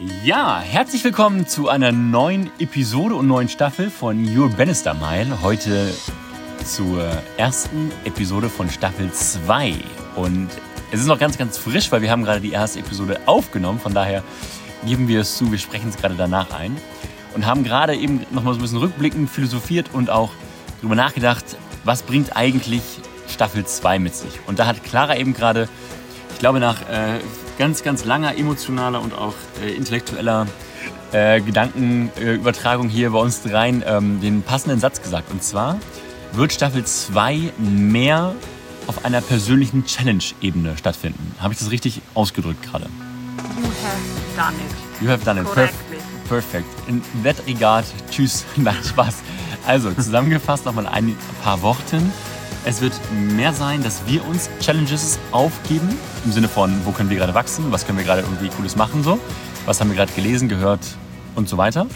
[0.00, 5.40] Ja, herzlich willkommen zu einer neuen Episode und neuen Staffel von Your Bannister Mile.
[5.40, 5.94] Heute
[6.64, 9.72] zur ersten Episode von Staffel 2.
[10.16, 10.48] Und
[10.90, 13.78] es ist noch ganz, ganz frisch, weil wir haben gerade die erste Episode aufgenommen.
[13.78, 14.24] Von daher
[14.84, 16.76] geben wir es zu, wir sprechen es gerade danach ein.
[17.36, 20.32] Und haben gerade eben nochmal so ein bisschen rückblickend philosophiert und auch
[20.80, 21.44] darüber nachgedacht,
[21.84, 22.82] was bringt eigentlich
[23.28, 24.40] Staffel 2 mit sich.
[24.48, 25.68] Und da hat Clara eben gerade,
[26.32, 27.20] ich glaube nach äh,
[27.58, 30.46] ganz, ganz langer emotionaler und auch äh, intellektueller
[31.12, 35.30] äh, Gedankenübertragung hier bei uns dreien ähm, den passenden Satz gesagt.
[35.30, 35.78] Und zwar
[36.32, 38.34] wird Staffel 2 mehr
[38.86, 41.34] auf einer persönlichen Challenge-Ebene stattfinden.
[41.38, 42.86] Habe ich das richtig ausgedrückt gerade?
[43.56, 45.02] You have done it.
[45.02, 45.46] You have done it.
[45.46, 45.98] Correctly.
[46.28, 46.66] Perfect.
[46.88, 48.44] In that regard, tschüss.
[48.56, 49.16] Nein, Spaß.
[49.66, 52.12] Also, zusammengefasst nochmal ein paar Worten.
[52.66, 55.88] Es wird mehr sein, dass wir uns Challenges aufgeben.
[56.24, 57.66] Im Sinne von, wo können wir gerade wachsen?
[57.70, 59.02] Was können wir gerade irgendwie Cooles machen?
[59.02, 59.18] So?
[59.66, 60.80] Was haben wir gerade gelesen, gehört
[61.34, 61.86] und so weiter.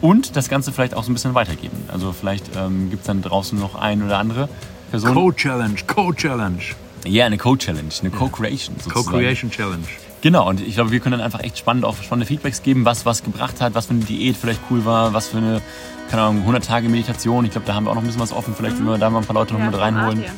[0.00, 1.76] Und das Ganze vielleicht auch so ein bisschen weitergeben.
[1.88, 4.48] Also vielleicht ähm, gibt es dann draußen noch ein oder andere
[4.90, 5.14] Person.
[5.14, 6.62] Co-Challenge, Co-Challenge,
[7.06, 8.76] Ja, eine Co-Challenge, eine Co-Creation.
[8.88, 9.84] Co-Creation Challenge.
[10.24, 13.04] Genau, und ich glaube, wir können dann einfach echt spannend auch spannende Feedbacks geben, was
[13.04, 15.60] was gebracht hat, was für eine Diät vielleicht cool war, was für eine,
[16.08, 17.44] keine Ahnung, 100 Tage Meditation.
[17.44, 18.54] Ich glaube, da haben wir auch noch ein bisschen was offen.
[18.56, 20.20] Vielleicht, wenn wir da mal ein paar Leute noch Ja, mit reinholen.
[20.20, 20.30] Hier.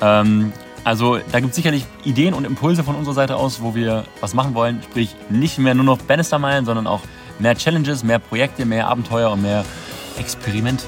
[0.00, 0.52] Ähm,
[0.84, 4.34] also da gibt es sicherlich Ideen und Impulse von unserer Seite aus, wo wir was
[4.34, 4.84] machen wollen.
[4.84, 7.00] Sprich, nicht mehr nur noch Bannister-Meilen, sondern auch
[7.40, 9.64] mehr Challenges, mehr Projekte, mehr Abenteuer und mehr
[10.16, 10.84] Experimente.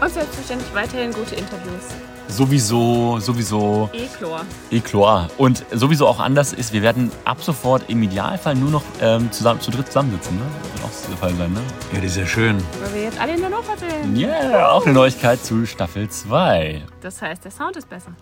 [0.00, 1.94] Und selbstverständlich weiterhin gute Interviews.
[2.28, 4.40] Sowieso, sowieso E-Chlor.
[4.70, 5.28] Ecloir.
[5.38, 9.60] Und sowieso auch anders ist, wir werden ab sofort im Idealfall nur noch ähm, zusammen,
[9.60, 10.36] zu dritt zusammensitzen.
[10.36, 10.44] Ne?
[10.62, 11.60] Das wird auch der Fall sein, ne?
[11.92, 12.58] Ja, das ist ja schön.
[12.82, 14.16] Weil wir jetzt alle in Hannover sind.
[14.16, 16.82] Ja, yeah, auch eine Neuigkeit zu Staffel 2.
[17.00, 18.12] Das heißt, der Sound ist besser.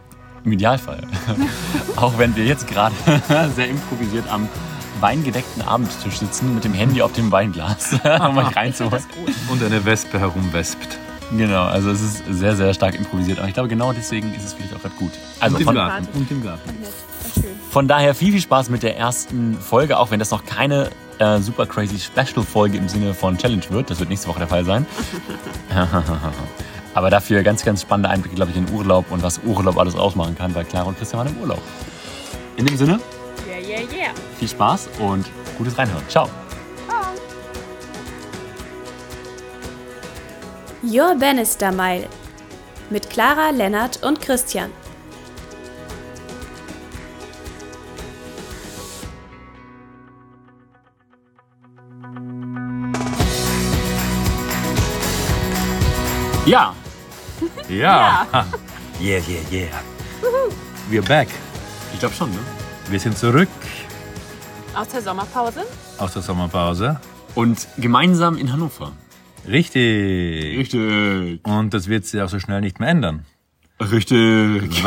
[0.45, 1.03] Im Idealfall.
[1.97, 2.95] auch wenn wir jetzt gerade
[3.57, 4.49] sehr improvisiert am
[5.01, 9.05] weingedeckten Abendtisch sitzen mit dem Handy auf dem Weinglas, um euch reinzuholen.
[9.49, 10.99] Und eine Wespe herumwespt.
[11.37, 13.39] Genau, also es ist sehr, sehr stark improvisiert.
[13.39, 15.11] Aber ich glaube, genau deswegen ist es vielleicht auch gerade gut.
[15.41, 16.09] Also Und im von, Garten.
[16.15, 16.81] Und im Garten.
[16.81, 16.91] Nett.
[17.35, 17.53] Sehr schön.
[17.71, 21.41] Von daher viel, viel Spaß mit der ersten Folge, auch wenn das noch keine äh,
[21.41, 23.91] super crazy Special-Folge im Sinne von Challenge wird.
[23.91, 24.87] Das wird nächste Woche der Fall sein.
[26.95, 30.37] Aber dafür ganz, ganz spannende Einblicke, glaube ich, in Urlaub und was Urlaub alles ausmachen
[30.37, 31.61] kann, weil Clara und Christian waren im Urlaub.
[32.57, 33.01] In dem Sinne,
[33.47, 34.11] Yeah, yeah, yeah.
[34.39, 35.27] viel Spaß und
[35.59, 36.03] gutes Reinhören.
[36.09, 36.29] Ciao.
[40.87, 42.09] Your Bannister Mile
[42.91, 44.71] mit Clara, Lennart und Christian.
[56.47, 56.75] Ja,
[57.69, 58.27] Ja.
[59.01, 59.83] Yeah, yeah, yeah.
[60.91, 61.29] We're back.
[61.93, 62.39] ich glaube schon, ne?
[62.89, 63.49] Wir sind zurück
[64.75, 65.63] Aus der Sommerpause.
[65.99, 67.01] aus der Sommerpause.
[67.35, 68.93] Und gemeinsam in Hannover.
[69.49, 70.59] Richtig.
[70.59, 71.45] Richtig.
[71.45, 73.25] Und das wird sich auch so schnell nicht mehr ändern.
[73.81, 74.83] Richtig.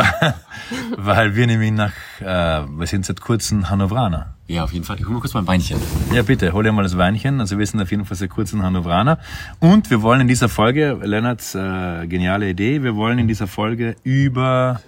[0.97, 4.33] Weil wir nämlich nach, äh, wir sind seit kurzem Hannoveraner.
[4.47, 4.97] Ja, auf jeden Fall.
[4.99, 5.79] Ich hol mal kurz mein Beinchen.
[6.11, 7.39] Ja, bitte, hol dir mal das Weinchen.
[7.39, 9.19] Also wir sind auf jeden Fall seit kurzem Hannoveraner.
[9.59, 13.95] Und wir wollen in dieser Folge, Lennarts äh, geniale Idee, wir wollen in dieser Folge
[14.03, 14.81] über...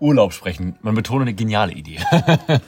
[0.00, 0.76] Urlaub sprechen.
[0.80, 1.98] Man betone eine geniale Idee.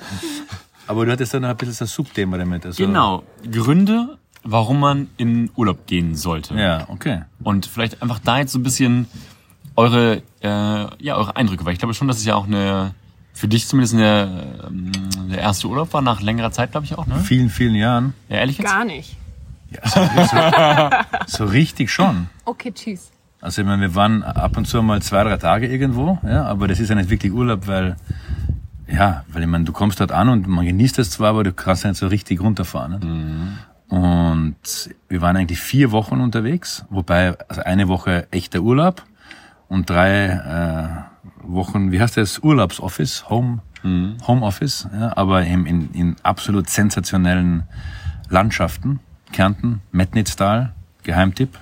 [0.86, 2.66] Aber du hattest dann noch ein bisschen das Subthema damit.
[2.66, 3.22] Also, Genau.
[3.50, 6.54] Gründe, warum man in Urlaub gehen sollte.
[6.54, 7.22] Ja, okay.
[7.42, 9.06] Und vielleicht einfach da jetzt so ein bisschen
[9.76, 12.94] eure, äh, ja, eure Eindrücke, weil ich glaube schon, dass es ja auch eine,
[13.32, 14.92] für dich zumindest eine, ähm,
[15.30, 17.16] der erste Urlaub war, nach längerer Zeit, glaube ich auch, ne?
[17.20, 18.14] Vielen, vielen Jahren.
[18.28, 18.70] Ja, ehrlich jetzt?
[18.70, 19.16] Gar nicht.
[21.26, 22.26] So richtig schon.
[22.44, 23.12] Okay, tschüss.
[23.40, 26.66] Also ich meine, wir waren ab und zu mal zwei, drei Tage irgendwo, ja, aber
[26.68, 27.96] das ist ja nicht wirklich Urlaub, weil,
[28.88, 31.52] ja, weil ich meine, du kommst dort an und man genießt es zwar, aber du
[31.52, 32.98] kannst ja nicht so richtig runterfahren.
[32.98, 33.58] Nicht?
[33.90, 34.56] Und
[35.08, 39.04] wir waren eigentlich vier Wochen unterwegs, wobei also eine Woche echter Urlaub
[39.68, 40.88] und drei äh,
[41.42, 43.60] Wochen, wie heißt das, Urlaubsoffice, Home,
[44.26, 47.64] Homeoffice, ja, aber in, in, in absolut sensationellen
[48.28, 49.00] Landschaften.
[49.32, 50.72] Kärnten, Metnitztal,
[51.02, 51.58] Geheimtipp.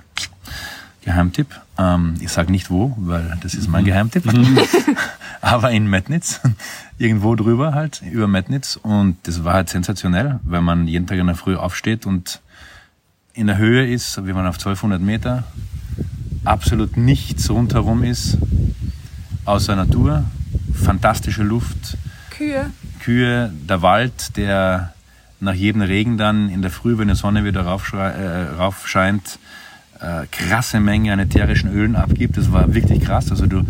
[1.01, 1.47] Geheimtipp.
[1.77, 4.23] Ähm, ich sage nicht wo, weil das ist mein Geheimtipp.
[5.41, 6.41] Aber in Metnitz,
[6.97, 8.75] irgendwo drüber halt, über Metnitz.
[8.75, 12.41] Und das war halt sensationell, weil man jeden Tag in der Früh aufsteht und
[13.33, 15.43] in der Höhe ist, wir waren auf 1200 Meter,
[16.43, 18.37] absolut nichts rundherum ist,
[19.45, 20.25] außer Natur,
[20.73, 21.97] fantastische Luft,
[22.31, 22.71] Kühe.
[22.99, 24.93] Kühe, der Wald, der
[25.39, 29.39] nach jedem Regen dann in der Früh, wenn die Sonne wieder äh, raufscheint,
[29.99, 32.37] äh, krasse Menge an ätherischen Ölen abgibt.
[32.37, 33.31] Das war wirklich krass.
[33.31, 33.65] Also du,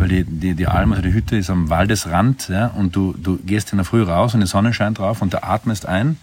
[0.00, 3.38] weil die, die, die Alm, also die Hütte ist am Waldesrand, ja, und du, du
[3.38, 6.16] gehst in der Früh raus und die Sonne scheint drauf und du atmest ein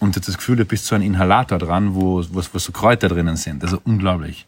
[0.00, 2.72] und du hast das Gefühl, du bist so ein Inhalator dran, wo, wo, wo so
[2.72, 3.62] Kräuter drinnen sind.
[3.62, 4.46] Also unglaublich.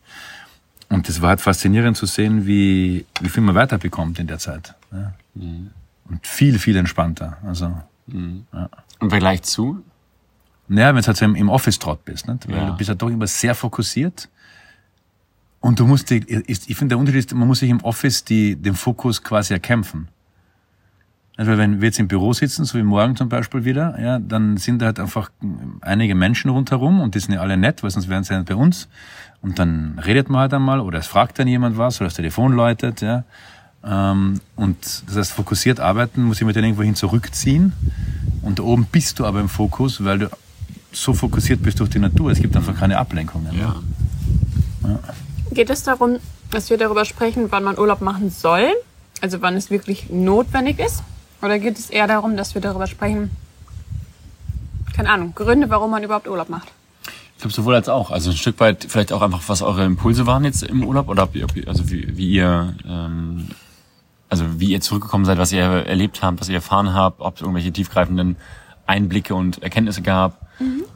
[0.88, 4.74] Und das war halt faszinierend zu sehen, wie, wie viel man weiterbekommt in der Zeit.
[4.92, 5.12] Ja.
[5.34, 7.38] Und viel, viel entspannter.
[7.46, 7.72] Also,
[8.08, 8.44] Im
[9.00, 9.82] Vergleich zu?
[10.68, 12.48] naja, wenn du halt so im, im Office-Trott bist, nicht?
[12.48, 12.66] weil Ja.
[12.66, 14.28] du bist halt doch immer sehr fokussiert.
[15.64, 18.54] Und du musst, ist, ich finde, der Unterschied ist, man muss sich im Office die,
[18.54, 20.08] den Fokus quasi erkämpfen.
[21.38, 24.58] Also wenn wir jetzt im Büro sitzen, so wie morgen zum Beispiel wieder, ja, dann
[24.58, 25.30] sind da halt einfach
[25.80, 28.48] einige Menschen rundherum und die sind ja alle nett, weil sonst wären sie ja nicht
[28.50, 28.88] bei uns.
[29.40, 32.52] Und dann redet man halt einmal oder es fragt dann jemand was oder das Telefon
[32.52, 33.24] läutet, ja.
[33.82, 34.76] Ähm, und
[35.06, 37.72] das heißt, fokussiert arbeiten muss ich mir dann irgendwo hin zurückziehen.
[38.42, 40.30] Und da oben bist du aber im Fokus, weil du
[40.92, 42.30] so fokussiert bist durch die Natur.
[42.30, 43.58] Es gibt einfach keine Ablenkungen.
[43.58, 43.76] Ja.
[45.54, 46.18] Geht es darum,
[46.50, 48.72] dass wir darüber sprechen, wann man Urlaub machen soll?
[49.20, 51.02] Also wann es wirklich notwendig ist?
[51.42, 53.30] Oder geht es eher darum, dass wir darüber sprechen,
[54.94, 56.72] keine Ahnung, Gründe, warum man überhaupt Urlaub macht?
[57.36, 58.10] Ich glaube sowohl als auch.
[58.10, 61.24] Also ein Stück weit vielleicht auch einfach, was eure Impulse waren jetzt im Urlaub oder
[61.24, 63.48] ob ihr, also wie, wie ihr ähm,
[64.28, 67.42] also wie ihr zurückgekommen seid, was ihr erlebt habt, was ihr erfahren habt, ob es
[67.42, 68.36] irgendwelche tiefgreifenden
[68.86, 70.48] Einblicke und Erkenntnisse gab.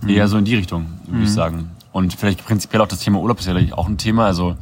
[0.07, 1.71] Eher so in die Richtung, würde ich sagen.
[1.99, 4.27] Und vielleicht prinzipiell auch das Thema Urlaub ist ja sicherlich auch ein Thema.
[4.27, 4.57] Also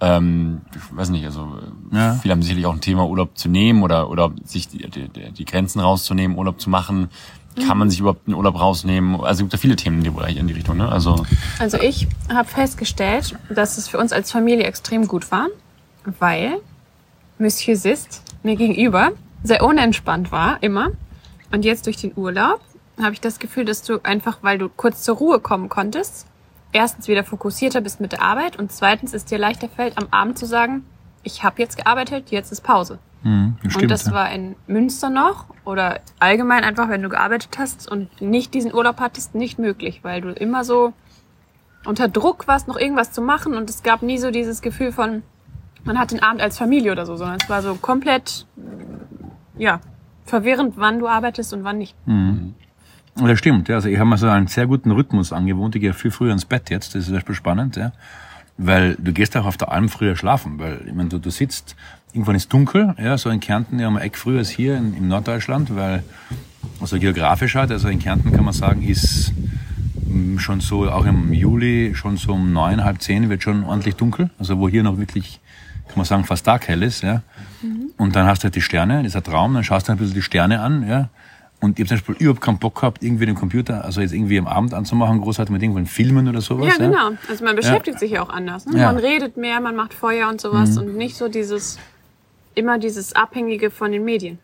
[0.00, 1.48] ähm, ich weiß nicht, also
[1.92, 2.14] Ja.
[2.22, 5.44] viele haben sicherlich auch ein Thema, Urlaub zu nehmen oder oder sich die, die, die
[5.44, 7.10] Grenzen rauszunehmen, Urlaub zu machen.
[7.66, 9.16] Kann man sich überhaupt einen Urlaub rausnehmen?
[9.16, 10.76] Also es gibt ja viele Themen in die, Bereich- in die Richtung.
[10.76, 10.88] Ne?
[10.88, 11.26] Also
[11.58, 15.48] Also ich habe festgestellt, dass es für uns als Familie extrem gut war,
[16.20, 16.52] weil
[17.38, 19.10] Monsieur Sist mir gegenüber
[19.42, 20.90] sehr unentspannt war, immer.
[21.52, 22.60] Und jetzt durch den Urlaub
[23.02, 26.26] habe ich das Gefühl, dass du einfach, weil du kurz zur Ruhe kommen konntest,
[26.72, 30.38] erstens wieder fokussierter bist mit der Arbeit und zweitens es dir leichter fällt, am Abend
[30.38, 30.84] zu sagen,
[31.22, 32.98] ich habe jetzt gearbeitet, jetzt ist Pause.
[33.22, 34.12] Mhm, stimmt, und das ja.
[34.12, 38.98] war in Münster noch oder allgemein einfach, wenn du gearbeitet hast und nicht diesen Urlaub
[39.00, 40.94] hattest, nicht möglich, weil du immer so
[41.84, 45.22] unter Druck warst, noch irgendwas zu machen und es gab nie so dieses Gefühl von,
[45.84, 48.46] man hat den Abend als Familie oder so, sondern es war so komplett,
[49.56, 49.80] ja,
[50.24, 51.94] verwirrend, wann du arbeitest und wann nicht.
[52.06, 52.54] Und
[53.16, 53.76] Das stimmt, ja.
[53.76, 55.74] Also ich habe mir so einen sehr guten Rhythmus angewohnt.
[55.74, 56.94] Ich gehe viel früher ins Bett jetzt.
[56.94, 57.92] Das ist zum Beispiel spannend, ja.
[58.56, 61.76] Weil du gehst auch auf der Alm früher schlafen, weil ich meine, du, du sitzt,
[62.12, 64.94] irgendwann ist dunkel, ja, so in Kärnten ja um ein Eck früher als hier in,
[64.94, 66.02] in Norddeutschland, weil
[66.80, 69.32] also geografisch halt, also in Kärnten kann man sagen, ist
[70.06, 73.96] mm, schon so, auch im Juli, schon so um neun, halb zehn wird schon ordentlich
[73.96, 74.30] dunkel.
[74.38, 75.40] Also wo hier noch wirklich,
[75.88, 77.22] kann man sagen, fast taghell ist, ja.
[77.96, 80.22] Und dann hast du halt die Sterne, dieser Traum, dann schaust du ein bisschen die
[80.22, 81.08] Sterne an, ja.
[81.60, 84.38] Und ich habe zum Beispiel überhaupt keinen Bock gehabt, irgendwie den Computer, also jetzt irgendwie
[84.38, 86.66] am Abend anzumachen, großartig mit irgendwelchen Filmen oder sowas.
[86.66, 87.10] Ja, genau.
[87.28, 88.64] Also man beschäftigt sich ja auch anders.
[88.66, 88.78] Ne?
[88.78, 88.90] Ja.
[88.90, 88.96] Mhm.
[88.96, 91.78] Man redet mehr, man macht Feuer und sowas und nicht so dieses,
[92.54, 94.38] immer dieses Abhängige von den Medien.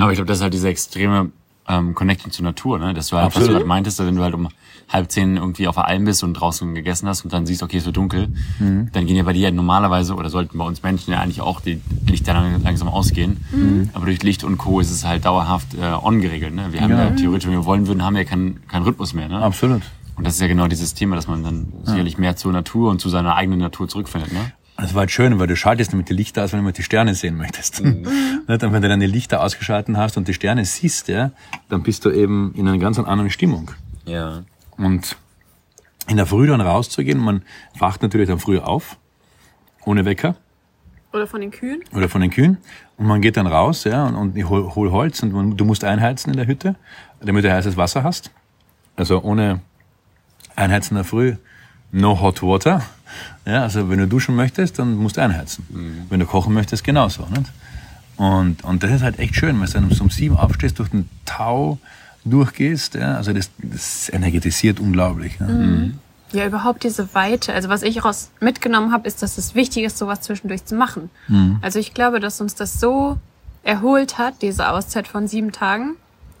[0.00, 1.30] Aber ich glaube, das ist halt diese extreme
[1.68, 2.94] ähm, Connection zur Natur, ne?
[2.94, 3.56] Dass du halt, was du Absolut.
[3.58, 4.48] halt meintest, wenn du halt um
[4.88, 7.76] halb zehn irgendwie auf der Alm bist und draußen gegessen hast und dann siehst, okay,
[7.76, 8.28] es wird dunkel,
[8.58, 8.88] Mhm.
[8.92, 11.80] dann gehen ja bei dir normalerweise, oder sollten bei uns Menschen ja eigentlich auch die
[12.06, 13.36] Lichter lang- langsam ausgehen.
[13.52, 13.90] Mhm.
[13.92, 14.80] Aber durch Licht und Co.
[14.80, 16.68] ist es halt dauerhaft äh, on geregelt, ne?
[16.72, 19.28] Wir haben ja, theoretisch, wenn wir wollen würden, haben wir ja keinen keinen Rhythmus mehr,
[19.28, 19.38] ne?
[19.42, 19.82] Absolut.
[20.16, 23.00] Und das ist ja genau dieses Thema, dass man dann sicherlich mehr zur Natur und
[23.00, 24.52] zu seiner eigenen Natur zurückfindet, ne?
[24.80, 26.84] Das war halt schön, weil du schaltest damit die Lichter aus, wenn du mal die
[26.84, 27.82] Sterne sehen möchtest.
[27.82, 28.06] Nicht?
[28.06, 31.32] Und wenn du dann die Lichter ausgeschalten hast und die Sterne siehst, ja,
[31.68, 33.72] dann bist du eben in einer ganz anderen Stimmung.
[34.04, 34.44] Ja.
[34.76, 35.16] Und
[36.06, 37.42] in der Früh dann rauszugehen, man
[37.76, 38.96] wacht natürlich dann früher auf,
[39.84, 40.36] ohne Wecker
[41.12, 41.82] Oder von den Kühen.
[41.92, 42.58] oder von den Kühen.
[42.96, 45.64] Und man geht dann raus, ja, und, und ich hol, hol Holz und man, du
[45.64, 46.76] musst einheizen in der Hütte,
[47.20, 48.30] damit du heißes Wasser hast.
[48.94, 49.60] Also ohne
[50.54, 51.34] Einheizen in der Früh,
[51.90, 52.82] no hot water.
[53.46, 56.06] Ja, also wenn du duschen möchtest, dann musst du einheizen.
[56.08, 57.26] Wenn du kochen möchtest, genauso.
[57.26, 57.50] Nicht?
[58.16, 61.08] Und, und das ist halt echt schön, wenn du dann um sieben aufstehst, durch den
[61.24, 61.78] Tau
[62.24, 62.94] durchgehst.
[62.94, 65.38] Ja, also das, das energetisiert unglaublich.
[65.40, 65.94] Ne?
[66.32, 67.54] Ja, überhaupt diese Weite.
[67.54, 71.10] Also was ich raus mitgenommen habe, ist, dass es wichtig ist, sowas zwischendurch zu machen.
[71.62, 73.18] Also ich glaube, dass uns das so
[73.62, 75.96] erholt hat, diese Auszeit von sieben Tagen,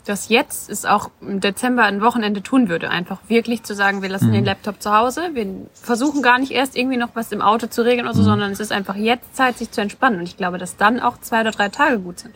[0.08, 2.90] dass jetzt es auch im Dezember ein Wochenende tun würde.
[2.90, 6.76] Einfach wirklich zu sagen, wir lassen den Laptop zu Hause, wir versuchen gar nicht erst
[6.76, 9.58] irgendwie noch was im Auto zu regeln oder so, sondern es ist einfach jetzt Zeit,
[9.58, 10.20] sich zu entspannen.
[10.20, 12.34] Und ich glaube, dass dann auch zwei oder drei Tage gut sind.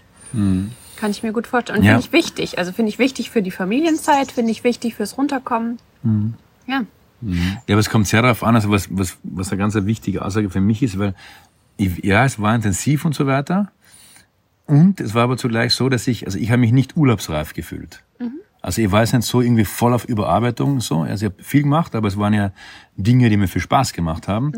[0.96, 1.78] Kann ich mir gut vorstellen.
[1.80, 1.92] Und Ja.
[1.94, 2.58] finde ich wichtig.
[2.58, 5.78] Also finde ich wichtig für die Familienzeit, finde ich wichtig fürs Runterkommen.
[6.66, 6.82] Ja.
[7.24, 10.50] Ja, aber es kommt sehr darauf an, also was, was, was eine ganz wichtige Aussage
[10.50, 11.14] für mich ist, weil
[11.76, 13.70] ich, ja, es war intensiv und so weiter.
[14.72, 18.02] Und es war aber zugleich so, dass ich, also ich habe mich nicht urlaubsreif gefühlt.
[18.62, 21.00] Also ich war jetzt nicht so irgendwie voll auf Überarbeitung so.
[21.00, 22.52] Also ich habe viel gemacht, aber es waren ja
[22.96, 24.52] Dinge, die mir viel Spaß gemacht haben.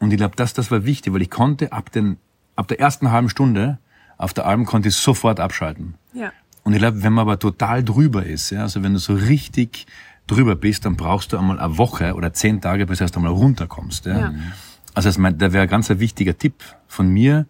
[0.00, 2.16] Und ich glaube, das, das war wichtig, weil ich konnte ab, den,
[2.56, 3.78] ab der ersten halben Stunde
[4.16, 5.94] auf der Alm konnte ich sofort abschalten.
[6.14, 6.32] Ja.
[6.64, 9.86] Und ich glaube, wenn man aber total drüber ist, ja, also wenn du so richtig
[10.26, 13.32] drüber bist, dann brauchst du einmal eine Woche oder zehn Tage, bis du erst einmal
[13.32, 14.06] runterkommst.
[14.06, 14.18] Ja?
[14.18, 14.34] Ja.
[14.94, 16.54] Also das, mein, da wäre ganz ein wichtiger Tipp
[16.86, 17.46] von mir,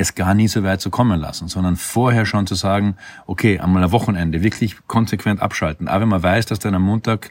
[0.00, 3.84] es gar nie so weit zu kommen lassen, sondern vorher schon zu sagen, okay, einmal
[3.84, 5.88] ein Wochenende wirklich konsequent abschalten.
[5.88, 7.30] Aber wenn man weiß, dass dann am Montag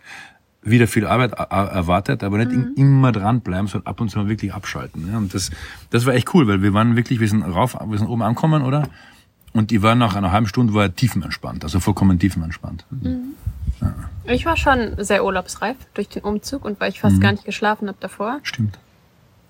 [0.61, 2.73] wieder viel Arbeit erwartet, aber nicht Mhm.
[2.75, 5.09] immer dranbleiben, sondern ab und zu mal wirklich abschalten.
[5.11, 5.51] Ja, und das,
[5.89, 8.61] das war echt cool, weil wir waren wirklich, wir sind rauf, wir sind oben angekommen,
[8.63, 8.83] oder?
[9.53, 12.85] Und die waren nach einer halben Stunde war tiefenentspannt, also vollkommen tiefenentspannt.
[14.25, 17.87] Ich war schon sehr urlaubsreif durch den Umzug und weil ich fast gar nicht geschlafen
[17.87, 18.39] habe davor.
[18.43, 18.77] Stimmt.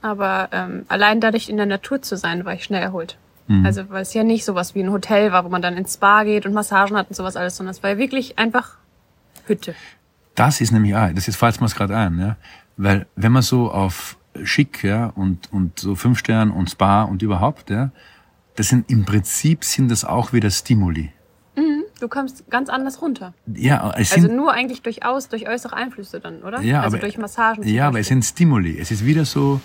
[0.02, 3.18] Aber ähm, allein dadurch in der Natur zu sein, war ich schnell erholt.
[3.64, 6.24] Also weil es ja nicht sowas wie ein Hotel war, wo man dann ins Spa
[6.24, 8.76] geht und Massagen hat und sowas alles, sondern es war ja wirklich einfach
[9.48, 9.74] Hütte.
[10.36, 12.36] Das ist nämlich auch, das ist falls mir es gerade ein, ja,
[12.78, 17.24] weil wenn man so auf schick, ja, und und so fünf Stern und Spa und
[17.24, 17.90] überhaupt, ja,
[18.56, 21.12] das sind im Prinzip sind das auch wieder Stimuli.
[22.00, 23.34] Du kommst ganz anders runter.
[23.48, 26.62] Ja, es Also sind nur eigentlich durch aus, durch äußere Einflüsse dann, oder?
[26.62, 27.68] Ja, also aber- durch Massagen.
[27.68, 28.16] Ja, aber es Beispiel.
[28.22, 28.80] sind Stimuli.
[28.80, 29.60] Es ist wieder so,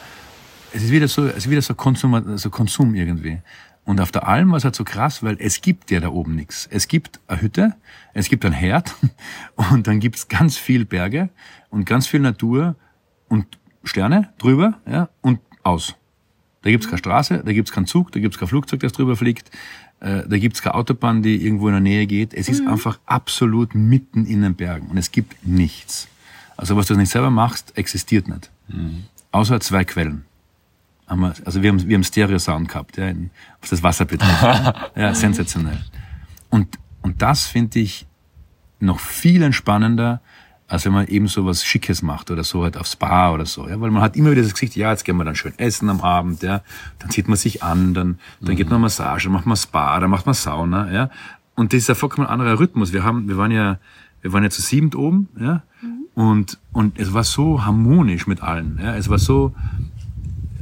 [0.75, 3.39] es ist wieder so, es ist wieder so Konsum, so Konsum irgendwie.
[3.85, 6.35] Und auf der Alm war es halt so krass, weil es gibt ja da oben
[6.35, 6.67] nichts.
[6.71, 7.75] Es gibt eine Hütte,
[8.13, 8.95] es gibt einen Herd
[9.71, 11.29] und dann gibt's ganz viel Berge
[11.71, 12.77] und ganz viel Natur
[13.29, 13.47] und
[13.85, 15.95] Sterne drüber, ja, und aus.
[16.63, 19.51] Da gibt's keine Straße, da gibt's keinen Zug, da gibt's kein Flugzeug, das drüber fliegt,
[20.01, 22.33] äh, da gibt's keine Autobahn, die irgendwo in der Nähe geht.
[22.33, 26.09] Es ist einfach absolut mitten in den Bergen und es gibt nichts.
[26.57, 28.51] Also was du nicht selber machst, existiert nicht.
[29.31, 30.25] Außer zwei Quellen.
[31.15, 33.31] Haben wir, also wir haben, wir haben Stereo-Sound gehabt, ja, in,
[33.61, 34.43] was das Wasser betrifft.
[34.97, 35.79] ja, sensationell.
[36.51, 38.09] Und, und das finde ich
[38.81, 40.21] noch viel entspannender,
[40.67, 43.69] als wenn man eben so was Schickes macht oder so halt aufs Spa oder so,
[43.69, 45.89] ja, weil man hat immer wieder das Gesicht, ja, jetzt gehen wir dann schön essen
[45.89, 46.63] am Abend, ja,
[46.99, 50.11] dann zieht man sich an, dann, dann geht man Massage, dann macht man Spa, dann
[50.11, 51.11] macht man Sauna, ja,
[51.55, 52.93] und das ist ein vollkommen anderer Rhythmus.
[52.93, 53.79] Wir haben, wir waren ja,
[54.21, 55.63] wir waren ja zu siebend oben, ja,
[56.15, 59.55] und, und es war so harmonisch mit allen, ja, es war so,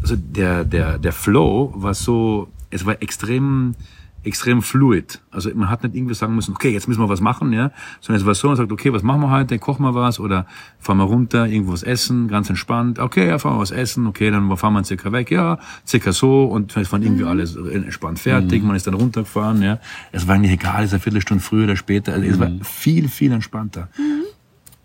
[0.02, 3.74] also der, der, der Flow war so, es war extrem,
[4.24, 5.20] extrem fluid.
[5.30, 8.20] Also man hat nicht irgendwie sagen müssen, okay, jetzt müssen wir was machen, ja, sondern
[8.20, 10.46] es war so, man sagt, okay, was machen wir heute, kochen wir was oder
[10.78, 14.30] fahren wir runter, irgendwo was essen, ganz entspannt, okay, ja, fahren wir was essen, okay,
[14.30, 16.44] dann fahren wir circa weg, ja, circa so.
[16.44, 19.78] Und es waren irgendwie alles entspannt fertig, man ist dann runtergefahren, ja.
[20.12, 23.32] Es war eigentlich egal, ist eine Viertelstunde früher oder später, also es war viel, viel
[23.32, 23.88] entspannter.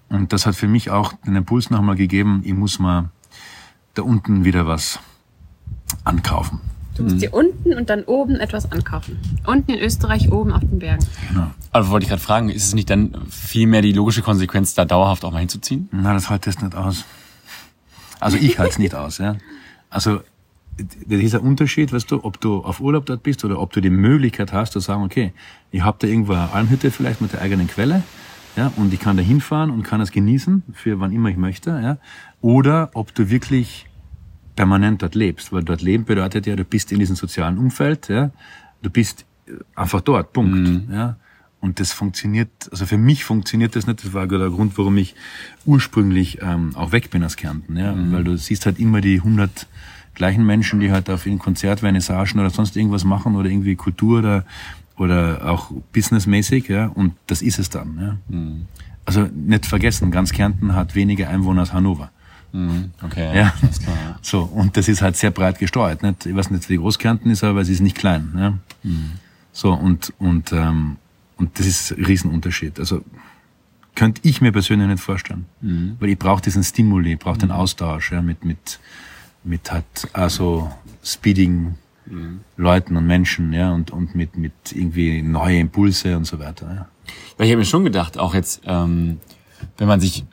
[0.10, 3.10] Und das hat für mich auch den Impuls nochmal gegeben, ich muss mal
[3.98, 5.00] da unten wieder was
[6.04, 6.60] ankaufen.
[6.96, 9.20] Du musst dir unten und dann oben etwas ankaufen.
[9.46, 11.06] Unten in Österreich, oben auf den Bergen.
[11.72, 14.84] Aber wollte ich gerade fragen, ist es nicht dann viel mehr die logische Konsequenz, da
[14.84, 15.90] dauerhaft auch mal hinzuziehen?
[15.92, 17.06] Na, das hält das nicht aus.
[18.20, 19.36] Also ich halte es nicht aus, ja.
[19.92, 20.22] Also
[20.80, 24.54] dieser Unterschied, weißt du, ob du auf Urlaub dort bist oder ob du die Möglichkeit
[24.54, 25.34] hast zu sagen, okay,
[25.72, 28.04] ich habe da irgendwo eine Almhütte vielleicht mit der eigenen Quelle,
[28.56, 31.70] ja, und ich kann da hinfahren und kann es genießen, für wann immer ich möchte,
[31.70, 31.98] ja.
[32.42, 33.88] Oder ob du wirklich
[34.56, 38.32] permanent dort lebst, weil dort leben bedeutet ja, du bist in diesem sozialen Umfeld, ja,
[38.82, 41.16] du bist äh, einfach dort, Punkt, ja.
[41.60, 44.04] Und das funktioniert, also für mich funktioniert das nicht.
[44.04, 45.16] Das war der Grund, warum ich
[45.66, 49.66] ursprünglich ähm, auch weg bin aus Kärnten, ja, weil du siehst halt immer die 100
[50.14, 54.20] gleichen Menschen, die halt auf in Konzert, Vernissagen oder sonst irgendwas machen oder irgendwie Kultur
[54.20, 54.46] oder
[54.98, 58.18] oder auch businessmäßig, ja, und das ist es dann, ja.
[59.06, 62.12] Also nicht vergessen, ganz Kärnten hat weniger Einwohner als Hannover.
[63.04, 63.54] Okay, Ja.
[63.84, 64.20] klar.
[64.22, 66.02] So, und das ist halt sehr breit gestreut.
[66.04, 66.26] Nicht?
[66.26, 68.34] Ich weiß nicht, wie groß Kärnten ist, aber es ist nicht klein.
[68.36, 68.54] Ja?
[69.52, 70.98] So, und, und, ähm,
[71.38, 72.80] und das ist ein Riesenunterschied.
[72.80, 73.04] Also
[73.96, 75.46] könnte ich mir persönlich nicht vorstellen.
[76.00, 78.80] Weil ich brauche diesen Stimuli, ich brauche den Austausch ja, mit, mit,
[79.44, 80.72] mit halt also
[81.04, 81.78] speedigen
[82.56, 86.74] Leuten und Menschen, ja, und, und mit, mit irgendwie neue Impulse und so weiter.
[86.74, 86.88] Ja.
[87.38, 89.20] Weil ich habe mir schon gedacht, auch jetzt, ähm,
[89.78, 90.24] wenn man sich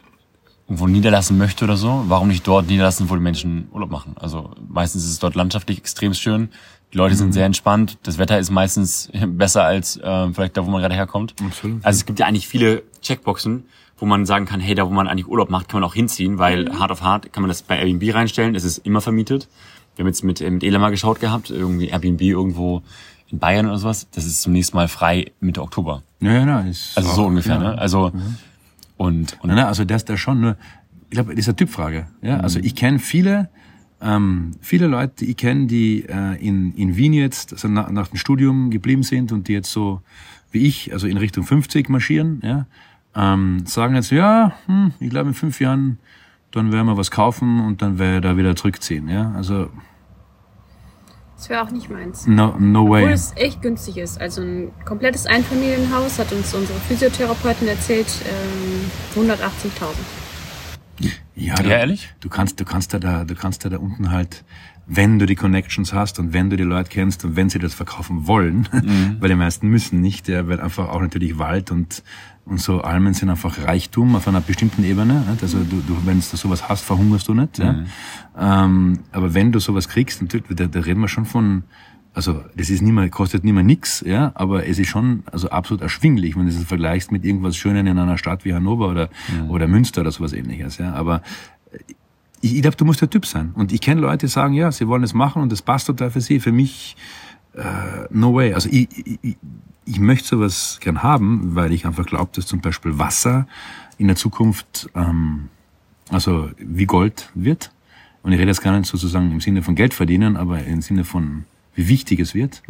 [0.67, 4.15] irgendwo niederlassen möchte oder so, warum nicht dort niederlassen, wo die Menschen Urlaub machen?
[4.19, 6.49] Also meistens ist es dort landschaftlich extrem schön,
[6.93, 10.71] die Leute sind sehr entspannt, das Wetter ist meistens besser als äh, vielleicht da, wo
[10.71, 11.35] man gerade herkommt.
[11.45, 11.85] Absolut.
[11.85, 13.65] Also es gibt ja eigentlich viele Checkboxen,
[13.99, 16.39] wo man sagen kann, hey, da wo man eigentlich Urlaub macht, kann man auch hinziehen,
[16.39, 19.49] weil hart auf hart kann man das bei Airbnb reinstellen, es ist immer vermietet.
[19.97, 22.83] Wir haben jetzt mit, äh, mit Ela mal geschaut gehabt, irgendwie Airbnb irgendwo
[23.27, 26.03] in Bayern oder sowas, das ist zunächst mal frei Mitte Oktober.
[26.21, 27.61] Ja, ja, ist Also so ungefähr, ja.
[27.61, 27.79] ne?
[27.79, 28.13] Also
[28.97, 30.57] und, und nein, also das ist da schon nur,
[31.05, 32.07] ich glaube, das ist eine Typfrage.
[32.23, 32.39] Ja?
[32.41, 33.49] Also ich kenne viele,
[34.01, 38.09] ähm, viele Leute, die ich kenne, die äh, in, in Wien jetzt also nach, nach
[38.09, 40.03] dem Studium geblieben sind und die jetzt so
[40.51, 42.67] wie ich, also in Richtung 50 marschieren, ja,
[43.17, 45.99] ähm, sagen jetzt, ja, hm, ich glaube in fünf Jahren,
[46.53, 49.09] dann werden wir was kaufen und dann werde ich da wieder zurückziehen.
[49.09, 49.33] Ja?
[49.33, 49.71] Also
[51.37, 52.27] Das wäre auch nicht meins.
[52.27, 53.13] No, no Obwohl way.
[53.13, 54.21] es echt günstig ist.
[54.21, 59.95] Also ein komplettes Einfamilienhaus hat uns unsere Physiotherapeutin erzählt, ähm, 180.000.
[61.01, 62.15] Ja, Ja, du, ehrlich?
[62.21, 64.45] Du kannst, du kannst da, da, du kannst da, da unten halt,
[64.87, 67.75] wenn du die Connections hast und wenn du die Leute kennst und wenn sie das
[67.75, 68.69] verkaufen wollen,
[69.21, 72.03] weil die meisten müssen nicht, ja, weil einfach auch natürlich Wald und,
[72.45, 75.25] und so Almen sind einfach Reichtum auf einer bestimmten Ebene.
[75.31, 75.43] Nicht?
[75.43, 77.59] Also du, du, wenn du sowas hast, verhungerst du nicht.
[77.59, 77.85] Ja?
[78.39, 81.65] Ähm, aber wenn du sowas kriegst, natürlich, da, da reden wir schon von,
[82.15, 85.51] also das ist nicht mehr, kostet nicht mehr nix, ja, aber es ist schon also
[85.51, 89.09] absolut erschwinglich, wenn du das vergleichst mit irgendwas Schönen in einer Stadt wie Hannover oder,
[89.49, 90.79] oder Münster oder sowas ähnliches.
[90.79, 90.93] Ja.
[90.95, 91.23] Aber
[92.41, 93.53] ich, ich glaube, du musst der Typ sein.
[93.55, 96.11] Und ich kenne Leute, die sagen, ja, sie wollen es machen und das passt total
[96.11, 96.39] für sie.
[96.39, 96.97] Für mich,
[97.55, 97.63] äh,
[98.11, 98.55] no way.
[98.55, 99.37] Also ich, ich, ich,
[99.85, 103.49] ich möchte sowas gern haben, weil ich einfach glaube, dass zum Beispiel Wasser
[103.99, 105.49] in der Zukunft ähm,
[106.11, 107.73] also wie Gold wird.
[108.23, 111.05] Und ich rede jetzt gar nicht sozusagen im Sinne von Geld verdienen, aber im Sinne
[111.05, 111.45] von
[111.75, 112.63] wie wichtig es wird.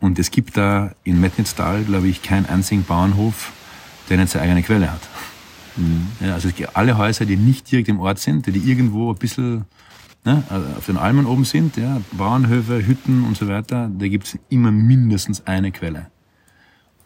[0.00, 3.52] Und es gibt da in Metnitztal, glaube ich, keinen einzigen Bauernhof,
[4.08, 5.02] der nicht seine eigene Quelle hat.
[6.20, 9.64] Ja, also alle Häuser, die nicht direkt im Ort sind, die irgendwo ein bisschen
[10.24, 10.42] ne,
[10.76, 14.70] auf den Almen oben sind, ja, Bauernhöfe, Hütten und so weiter, da gibt es immer
[14.70, 16.06] mindestens eine Quelle.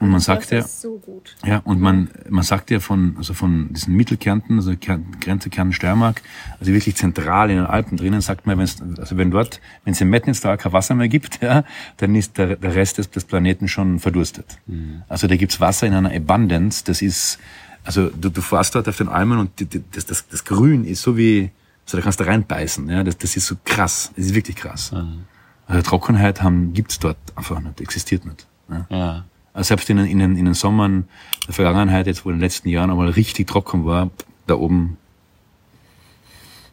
[0.01, 1.37] Und man sagt das ja, ist so gut.
[1.45, 6.23] ja, und man, man sagt ja von, also von diesen Mittelkärnten, also Kärn- Grenze Kärnten-Steiermark,
[6.59, 10.01] also wirklich zentral in den Alpen drinnen, sagt man, wenn's, also wenn dort, wenn es
[10.01, 11.65] im Metnitztal kein Wasser mehr gibt, ja,
[11.99, 14.59] dann ist der, der Rest des, des Planeten schon verdurstet.
[15.09, 17.39] Also da gibt's Wasser in einer Abundance, das ist,
[17.85, 20.85] also du, du fährst dort auf den Almen und die, die, das, das, das Grün
[20.85, 21.51] ist so wie,
[21.85, 24.95] also da kannst du reinbeißen, ja, das, das ist so krass, das ist wirklich krass.
[25.67, 28.47] Also Trockenheit haben, gibt's dort einfach nicht, existiert nicht.
[28.71, 28.87] Ja.
[28.89, 29.25] Ja.
[29.53, 31.09] Also selbst in, den- in, den- in den Sommern
[31.47, 34.11] der Vergangenheit, jetzt wo in den letzten Jahren einmal richtig trocken war,
[34.47, 34.97] da oben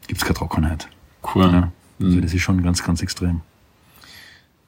[0.08, 0.88] gibt's keine Trockenheit.
[1.36, 1.52] Cool.
[1.52, 1.72] Ja.
[2.00, 3.42] Also das ist schon ganz, ganz extrem.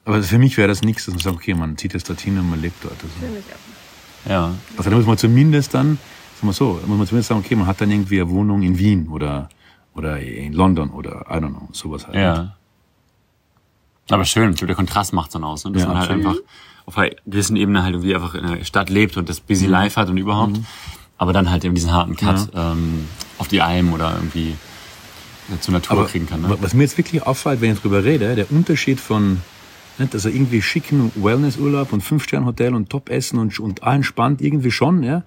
[0.04, 2.50] Aber für mich wäre das nichts, dass man sagt, okay, man zieht jetzt dorthin und
[2.50, 2.94] man lebt dort.
[2.94, 4.30] Also, Für mich auch.
[4.30, 4.54] Ja.
[4.76, 5.98] also da muss man zumindest dann,
[6.34, 8.62] sagen wir so, da muss man zumindest sagen, okay, man hat dann irgendwie eine Wohnung
[8.62, 9.48] in Wien oder,
[9.94, 12.16] oder in London oder I don't know, sowas halt.
[12.16, 12.56] Ja.
[14.08, 15.72] Aber schön, ich glaube, der Kontrast macht's dann aus, ne?
[15.72, 16.36] dass Ja, man halt einfach
[16.86, 20.00] auf einer gewissen Ebene halt irgendwie einfach in der Stadt lebt und das busy life
[20.00, 20.58] hat und überhaupt.
[21.18, 23.04] Aber dann halt eben diesen harten Cut ähm,
[23.38, 24.54] auf die Alm oder irgendwie
[25.60, 26.42] zur Natur Aber kriegen kann.
[26.42, 26.50] Ne?
[26.50, 29.40] wa- was mir jetzt wirklich auffällt, wenn ich drüber rede, der Unterschied von
[29.98, 35.02] nicht, also irgendwie schicken Wellnessurlaub und Fünf-Sterne-Hotel und Top-Essen und, und ah, entspannt irgendwie schon,
[35.02, 35.24] ja,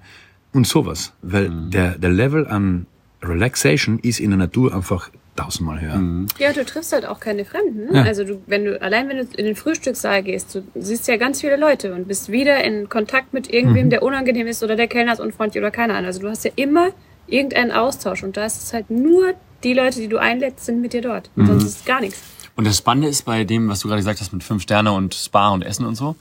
[0.51, 1.13] und sowas.
[1.21, 2.88] Weil der, der Level an
[3.21, 6.28] Relaxation ist in der Natur einfach tausendmal höher.
[6.39, 7.93] Ja, du triffst halt auch keine Fremden.
[7.96, 8.04] Ja.
[8.04, 11.41] Also du, wenn du, allein wenn du in den Frühstückssaal gehst, du siehst ja ganz
[11.41, 13.54] viele Leute und bist wieder in Kontakt mit Mhm.
[13.54, 16.06] irgendwem, der unangenehm ist oder der Kellner ist unfreundlich oder keine Ahnung.
[16.06, 16.89] Also du hast ja immer
[17.28, 20.93] irgendeinen Austausch und da ist es halt nur die Leute, die du einlädst, sind mit
[20.93, 21.30] dir dort.
[21.36, 21.48] Mhm.
[21.48, 22.22] Sonst ist gar nichts.
[22.56, 25.15] Und das Spannende ist bei dem, was du gerade gesagt hast mit fünf Sterne und
[25.15, 26.15] Spa und Essen und so,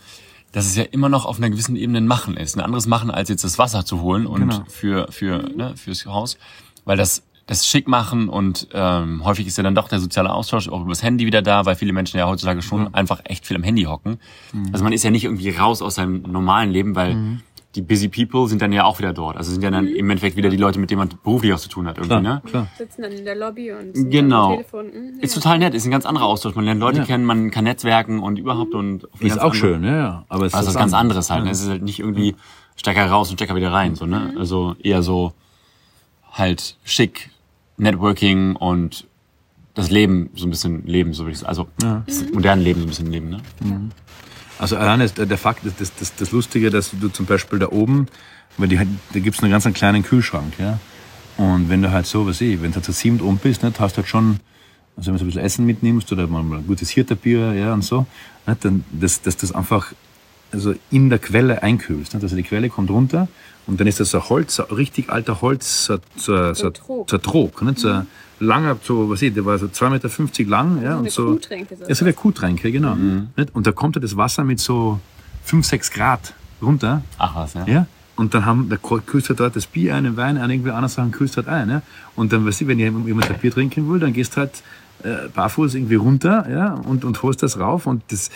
[0.53, 2.57] dass es ja immer noch auf einer gewissen Ebene ein Machen ist.
[2.57, 4.65] Ein anderes Machen, als jetzt das Wasser zu holen und Genau.
[4.69, 6.39] für, für, ne, fürs Haus.
[6.85, 10.69] Weil das, das schick machen und ähm, häufig ist ja dann doch der soziale Austausch
[10.69, 13.63] auch übers Handy wieder da, weil viele Menschen ja heutzutage schon einfach echt viel am
[13.65, 14.19] Handy hocken.
[14.73, 17.41] Also man ist ja nicht irgendwie raus aus seinem normalen Leben, weil
[17.75, 19.37] die busy people sind dann ja auch wieder dort.
[19.39, 21.71] Also sind ja dann im Endeffekt wieder die Leute, mit denen man beruflich auch zu
[21.71, 22.43] tun hat irgendwie, ne?
[22.45, 22.69] Klar.
[22.77, 24.51] Sitzen dann in der Lobby und Genau.
[24.51, 24.87] am Telefon.
[24.87, 25.41] Mhm, Ist ja.
[25.41, 26.55] total nett, ist ein ganz anderer Austausch.
[26.55, 27.05] Man lernt Leute Ja.
[27.07, 30.25] kennen, man kann netzwerken und überhaupt und Ist auch andere- schön, ja, ja.
[30.29, 31.45] Aber es Also ist was ganz anderes halt.
[31.45, 31.51] Ne?
[31.51, 32.37] Es ist halt nicht irgendwie
[32.77, 34.35] Stecker raus und Stecker wieder rein, so, ne?
[34.39, 35.33] Also eher so
[36.31, 37.31] halt schick,
[37.83, 39.07] Networking und
[39.75, 41.49] das Leben so ein bisschen leben, so würde ich sagen.
[41.49, 41.69] Also
[42.07, 43.41] das moderne Leben so ein bisschen leben, ne?
[44.59, 47.69] Also allein ist der Fakt, das, das, das, das Lustige, dass du zum Beispiel da
[47.69, 48.07] oben,
[48.59, 50.79] weil die, da gibt's einen ganz einen kleinen Kühlschrank, ja.
[51.37, 53.81] Und wenn du halt so, was ich, wenn du halt zu siebt oben bist, nicht,
[53.81, 54.39] hast du halt schon,
[54.97, 57.73] also wenn du so ein bisschen Essen mitnimmst oder mal mal ein gutes Hirterbier, ja,
[57.73, 58.07] und so,
[58.47, 59.93] nicht, dann, dass, dass das einfach,
[60.53, 62.23] also in der Quelle einkühlst, nicht?
[62.23, 63.29] Also die Quelle kommt runter
[63.67, 67.11] und dann ist das so Holz, so richtig alter Holz, so, so, so, ein Trog.
[67.11, 67.79] so ein Trog, nicht?
[67.79, 68.07] So ein
[68.41, 71.27] langer, so, was ich, der war so 2,50 Meter lang, ja, und so.
[71.27, 72.97] Kuhtränke, so Ja, so wie Kuhtränke, genau.
[73.37, 73.55] Nicht?
[73.55, 75.01] Und da kommt ja das Wasser mit so
[75.45, 77.67] 5, 6 Grad runter, Ach was, ja.
[77.67, 77.87] ja.
[78.15, 80.91] Und dann haben, da kühlst du dort das Bier ein, den Wein ein, irgendwie andere
[80.91, 81.83] Sachen kühlst du halt ein, ja.
[82.15, 84.63] Und dann, weißt du, wenn jemand ein Bier trinken will, dann gehst du halt
[85.05, 88.31] äh, barfuß irgendwie runter, ja, und, und holst das rauf und das,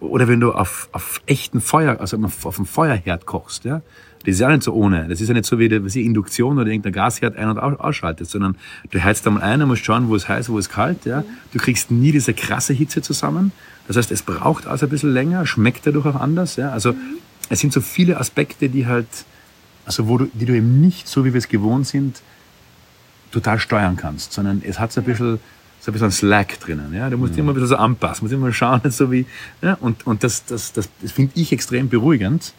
[0.00, 3.82] oder wenn du auf, auf echten Feuer, also auf dem Feuerherd kochst, ja.
[4.22, 5.08] Das ist ja nicht so ohne.
[5.08, 7.58] Das ist ja nicht so wie die, was ich, Induktion oder irgendein Gasherd ein- und
[7.58, 8.54] au- ausschaltest, sondern
[8.90, 11.24] du heizt einmal ein, und musst schauen, wo es heiß, wo es kalt, ja.
[11.54, 13.52] Du kriegst nie diese krasse Hitze zusammen.
[13.88, 16.70] Das heißt, es braucht also ein bisschen länger, schmeckt dadurch auch anders, ja.
[16.70, 16.94] Also,
[17.48, 19.08] es sind so viele Aspekte, die halt,
[19.86, 22.20] also wo du, die du eben nicht, so wie wir es gewohnt sind,
[23.32, 25.40] total steuern kannst, sondern es hat so ein bisschen,
[25.80, 26.92] so ein bisschen Slack drinnen.
[26.94, 27.08] Ja?
[27.10, 29.26] Du musst immer ein bisschen so anpassen, musst immer schauen, so wie,
[29.62, 29.76] ja?
[29.80, 32.52] und, und das, das, das, das finde ich extrem beruhigend,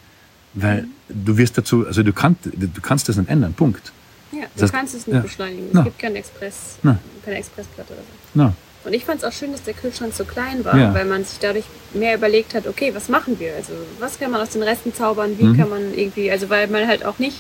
[0.54, 3.92] weil du wirst dazu, also du kannst, du kannst das nicht ändern, Punkt.
[4.32, 5.22] Ja, du Das heißt- kannst es nicht ja.
[5.22, 5.68] beschleunigen.
[5.68, 5.84] Es Na.
[5.84, 6.98] gibt keinen Express, Na.
[7.24, 8.08] keine Expressplatte oder so.
[8.34, 8.54] Na,
[8.86, 10.94] Und ich fand es auch schön, dass der Kühlschrank so klein war, Ja.
[10.94, 13.54] weil man sich dadurch mehr überlegt hat, okay, was machen wir?
[13.56, 15.38] Also was kann man aus den Resten zaubern?
[15.38, 15.58] Wie Mhm.
[15.58, 17.38] kann man irgendwie, also weil man halt auch nicht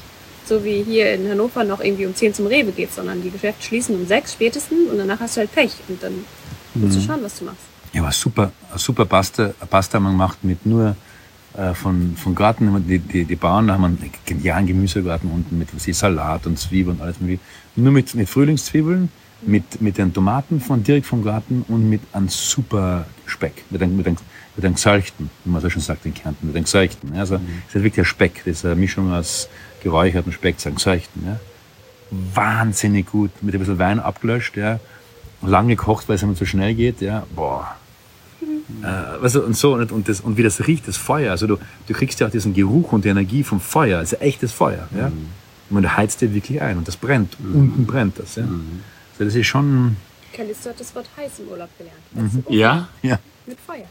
[0.51, 3.63] so wie hier in Hannover noch irgendwie um 10 zum Rewe geht, sondern die Geschäfte
[3.63, 6.13] schließen um 6 spätestens und danach hast du halt Pech und dann
[6.73, 7.01] musst Mhm.
[7.01, 7.59] du schauen, was du machst.
[7.93, 10.95] Ja, aber super, super Pasta, Pasta man macht mit nur
[11.57, 12.85] äh, von, von Garten.
[12.87, 16.59] Die, die, die Bauern da haben einen genialen Gemüsegarten unten mit was ich, Salat und
[16.59, 17.41] Zwiebeln und alles mögliche.
[17.77, 19.09] Nur mit, mit Frühlingszwiebeln,
[19.43, 23.95] mit, mit den Tomaten von direkt vom Garten und mit einem super Speck, mit einem,
[23.97, 24.17] mit einem,
[24.55, 27.13] mit einem Gesalchten, wie man so schon sagt in Kärnten, mit einem Gesalchten.
[27.15, 27.35] Also,
[27.67, 29.49] das ist wirklich ein Speck, das ist eine Mischung aus
[29.81, 31.23] geräuchertem Speck, so ein Gesalchten.
[31.25, 31.39] Ja.
[32.11, 34.79] Wahnsinnig gut, mit ein bisschen Wein abgelöscht, ja.
[35.41, 37.25] Lange gekocht, weil es immer zu schnell geht, ja.
[37.35, 37.75] Boah.
[38.81, 41.31] Äh, weißt du, und so, und, und, das, und wie das riecht, das Feuer.
[41.31, 44.01] Also du, du kriegst ja auch diesen Geruch und die Energie vom Feuer.
[44.01, 44.87] Es ist echtes Feuer.
[44.95, 45.07] Ja?
[45.07, 45.29] Und
[45.69, 47.37] man heizt dir wirklich ein und das brennt.
[47.39, 48.35] Unten brennt das.
[48.35, 48.43] Ja?
[48.43, 49.97] Also das ist schon.
[50.33, 51.99] Callisto hat das Wort heiß im Urlaub gelernt.
[52.11, 52.21] Mhm.
[52.23, 52.87] Also, oh, Ja?
[53.01, 53.19] Ja.
[53.45, 53.85] Mit Feuer.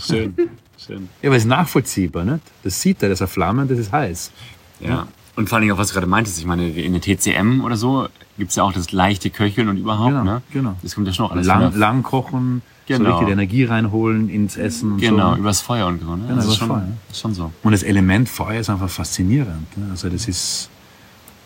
[0.00, 0.34] Schön.
[0.78, 1.08] Schön.
[1.20, 2.42] Ja, aber es ist nachvollziehbar, nicht?
[2.64, 4.32] Das sieht er, das ist eine Flamme, das ist heiß.
[4.80, 5.06] Ja.
[5.34, 7.76] Und vor allen Dingen auch, was du gerade meintest, ich meine, in der TCM oder
[7.76, 10.42] so gibt es ja auch das leichte Köcheln und überhaupt, Genau, ne?
[10.52, 10.74] genau.
[10.82, 13.10] Das kommt ja schon auch alles Lang, lang kochen, so Genau.
[13.10, 15.38] richtig die Energie reinholen ins Essen und Genau, so.
[15.38, 16.24] übers Feuer und so, ne?
[16.28, 16.88] Genau, das ist übers schon, Feuer.
[17.10, 17.52] ist schon so.
[17.62, 19.76] Und das Element Feuer ist einfach faszinierend.
[19.78, 19.86] Ne?
[19.90, 20.68] Also das ist.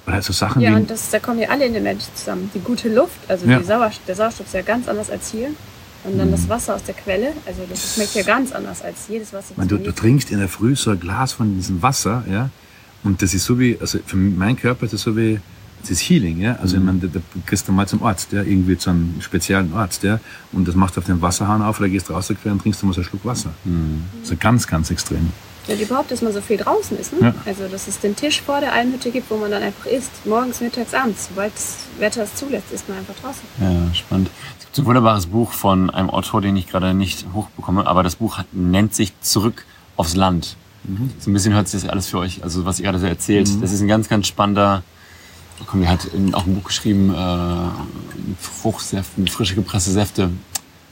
[0.06, 0.74] Oder so Sachen Ja, wie.
[0.76, 2.48] und das, da kommen ja alle Elemente zusammen.
[2.54, 3.58] Die gute Luft, also Ja.
[3.58, 5.48] die Sauerstoff, der Sauerstoff ist ja ganz anders als hier.
[6.04, 6.32] Und dann Mhm.
[6.32, 9.54] das Wasser aus der Quelle, also das schmeckt ja ganz anders als jedes Wasser.
[9.54, 12.50] Du, man du hier- trinkst in der Früh so ein Glas von diesem Wasser, ja,
[13.04, 15.40] und das ist so wie, also für meinen Körper ist das so wie,
[15.80, 16.56] das ist Healing, ja.
[16.56, 19.72] Also ich meine, da, da gehst du mal zum Arzt, ja, irgendwie zu einem speziellen
[19.74, 20.20] Arzt, ja,
[20.52, 22.92] und das machst du auf den Wasserhahn auf, oder gehst raus und trinkst du mal
[22.92, 23.50] so einen Schluck Wasser.
[24.22, 25.30] So ganz, ganz extrem.
[25.68, 27.12] Ja, überhaupt, dass man so viel draußen ist.
[27.12, 27.18] Ne?
[27.20, 27.34] Ja.
[27.44, 30.24] Also, dass es den Tisch vor der Almhütte gibt, wo man dann einfach isst.
[30.24, 31.28] Morgens, mittags, abends.
[31.28, 33.42] Sobald das Wetter es zulässt, isst man einfach draußen.
[33.60, 34.30] Ja, spannend.
[34.58, 38.04] Es gibt so ein wunderbares Buch von einem Autor, den ich gerade nicht hochbekomme, aber
[38.04, 39.64] das Buch hat, nennt sich Zurück
[39.96, 40.56] aufs Land.
[41.18, 43.48] So ein bisschen hört sich das alles für euch, also was ihr gerade so erzählt.
[43.60, 44.82] Das ist ein ganz, ganz spannender,
[45.66, 47.68] komm, der hat auch ein Buch geschrieben, äh,
[48.40, 50.30] Fruchtsäfte, frische gepresste Säfte.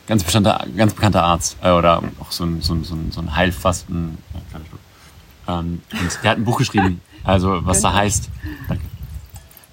[0.06, 1.56] Ganz bekannter, ganz bekannter Arzt.
[1.62, 4.18] Äh, oder auch so ein, so ein, so ein, so ein Heilfasten.
[5.46, 5.60] Ja.
[5.60, 8.28] Ähm, und der hat ein Buch geschrieben, also was da heißt,
[8.68, 8.84] danke,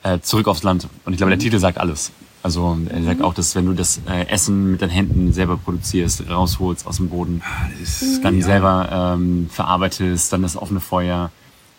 [0.03, 0.88] äh, Zurück aufs Land.
[1.05, 2.12] Und ich glaube, der Titel sagt alles.
[2.43, 6.27] Also er sagt auch, dass wenn du das äh, Essen mit deinen Händen selber produzierst,
[6.30, 7.41] rausholst aus dem Boden,
[7.80, 11.32] Das ist, dann selber ähm, verarbeitest, dann das offene Feuer.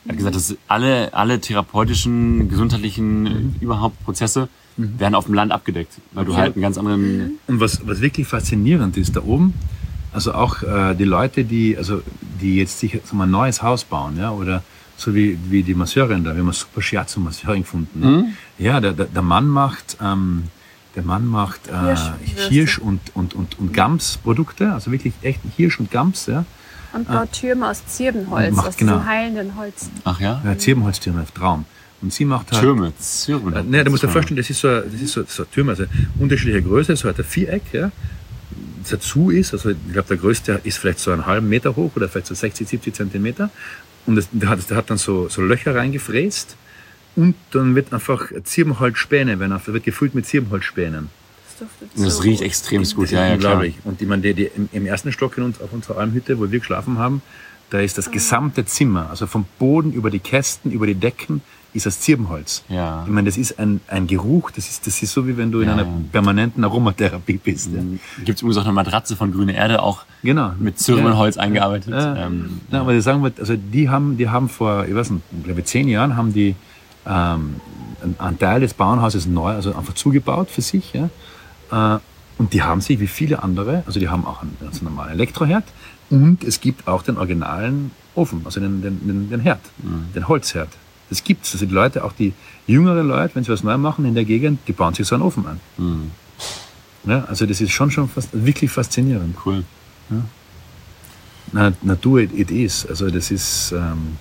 [0.05, 5.53] Er hat gesagt, dass alle, alle therapeutischen, gesundheitlichen äh, überhaupt Prozesse werden auf dem Land
[5.53, 9.55] abgedeckt, weil du halt einen ganz anderen Und was, was wirklich faszinierend ist, da oben,
[10.13, 12.03] also auch äh, die Leute, die, also,
[12.41, 14.63] die jetzt sich so mal ein neues Haus bauen, ja, oder
[15.03, 18.01] so wie, wie die Masseurin da, wir haben eine super Shiatsu Masseurin gefunden.
[18.01, 18.33] Ne?
[18.59, 20.45] Ja, der, der, der Mann macht, ähm,
[20.95, 22.49] der Mann macht äh, Hirschwürste.
[22.51, 26.45] Hirsch und, und, und, und Gams-Produkte, also wirklich echt Hirsch und Gams, ja.
[26.93, 28.99] Und baut Türme aus Zirbenholz, Macht aus genau.
[28.99, 29.91] diesem heilenden Holz.
[30.05, 30.43] Ach ja?
[30.45, 31.65] ja Zirbenholztürme, Traum.
[32.03, 33.55] Und sie macht halt, Türme, Zirben.
[33.55, 35.71] Äh, Nee, du musst dir vorstellen, das ist so, das ist so, so ein Turm,
[35.71, 35.85] also
[36.19, 37.91] unterschiedliche Größe, so hat ein Viereck, ja,
[38.89, 41.93] das zu ist, also ich glaube, der größte ist vielleicht so einen halben Meter hoch
[41.95, 43.51] oder vielleicht so 60, 70 Zentimeter.
[44.07, 46.57] Und das, der, hat, der hat dann so, so Löcher reingefräst
[47.15, 51.09] und dann wird einfach Zirbenholzspäne, werden auf- wird gefüllt mit Zirbenholzspänen.
[51.97, 53.53] Und das riecht extrem gut, ja, ja, klar.
[53.85, 56.51] Und ich meine, die, die, im, im ersten Stock in uns, auf unserer Almhütte, wo
[56.51, 57.23] wir geschlafen haben,
[57.71, 61.41] da ist das gesamte Zimmer, also vom Boden über die Kästen, über die Decken,
[61.75, 62.63] ist das Zirbenholz.
[62.69, 63.03] Ja.
[63.07, 65.61] Ich meine, das ist ein, ein Geruch, das ist, das ist so, wie wenn du
[65.61, 65.89] in Ja, einer ja.
[66.13, 67.71] permanenten Aromatherapie bist.
[67.73, 67.81] Ja.
[68.25, 70.53] Gibt es übrigens auch eine Matratze von Grüne Erde, auch Genau.
[70.59, 71.43] mit Zirbenholz Ja.
[71.43, 71.91] eingearbeitet.
[71.93, 72.27] Ja.
[72.27, 75.23] Ähm, Na, aber ich sagen wir, also die haben, die haben vor, ich weiß nicht,
[75.39, 76.55] ich glaube zehn Jahren haben die
[77.07, 77.57] ähm,
[78.19, 80.93] einen- Teil des Bauernhauses neu, also einfach zugebaut für sich.
[80.93, 81.97] Ja.
[81.97, 82.01] Äh,
[82.39, 85.65] und die haben sich wie viele andere, also die haben auch einen ganz normalen Elektroherd
[86.11, 89.61] und es gibt auch den originalen Ofen, also den, den, den, den Herd,
[90.15, 90.69] den Holzherd.
[91.13, 91.53] Das gibt's.
[91.53, 92.33] Also die Leute, auch die
[92.67, 95.23] jüngeren Leute, wenn sie was neu machen in der Gegend, die bauen sich so einen
[95.23, 95.61] Ofen an.
[97.05, 99.37] Ja, also das ist schon schon fast, wirklich faszinierend.
[99.45, 99.63] cool.
[101.53, 102.87] Na, Natur it, it is.
[102.87, 104.17] Also das ist ähm,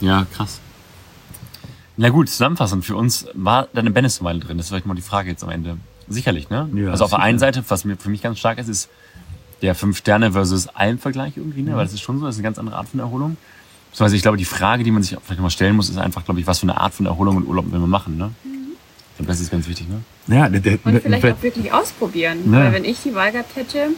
[0.00, 0.60] Ja, krass.
[1.98, 4.56] Na gut, zusammenfassend für uns war deine Bennis-Weile drin.
[4.56, 5.76] Das ist vielleicht mal die Frage jetzt am Ende.
[6.08, 6.66] Sicherlich, ne?
[6.74, 7.38] Ja, also auf der einen.
[7.38, 8.88] Seite, was mir für mich ganz stark ist, ist
[9.60, 11.76] der Fünf-Sterne versus Alm-Vergleich irgendwie, ne?
[11.76, 13.36] Weil das ist schon so, das ist eine ganz andere Art von Erholung.
[13.98, 16.38] Beziehungsweise ich glaube, die Frage, die man sich vielleicht mal stellen muss, ist einfach, glaube
[16.38, 18.30] ich, was für eine Art von Erholung und Urlaub will man machen, ne?
[19.16, 20.02] glaube, das ist ganz wichtig, ne?
[20.32, 22.52] Ja, der, der, Und vielleicht auch wirklich ausprobieren.
[22.52, 22.60] Ja.
[22.60, 23.88] Weil wenn ich die Wahl gehabt hätte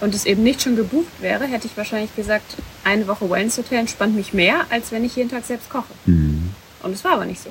[0.00, 3.80] und es eben nicht schon gebucht wäre, hätte ich wahrscheinlich gesagt, eine Woche Wellness Hotel
[3.80, 5.92] entspannt mich mehr, als wenn ich jeden Tag selbst koche.
[6.06, 6.50] Mhm.
[6.84, 7.50] Und es war aber nicht so.